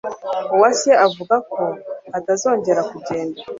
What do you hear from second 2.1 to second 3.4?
atazongera kugenda.